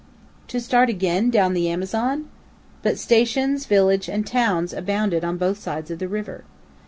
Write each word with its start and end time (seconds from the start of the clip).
To 0.47 0.59
start 0.59 0.89
again 0.89 1.29
down 1.29 1.53
the 1.53 1.69
Amazon? 1.69 2.25
But 2.81 2.97
stations, 2.97 3.67
village, 3.67 4.09
and 4.09 4.25
towns 4.25 4.73
abounded 4.73 5.23
on 5.23 5.37
both 5.37 5.59
sides 5.59 5.91
of 5.91 5.99
the 5.99 6.07
river. 6.07 6.43